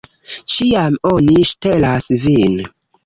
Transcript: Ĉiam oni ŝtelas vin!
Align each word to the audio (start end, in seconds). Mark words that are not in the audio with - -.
Ĉiam 0.53 0.97
oni 1.11 1.37
ŝtelas 1.49 2.09
vin! 2.25 2.57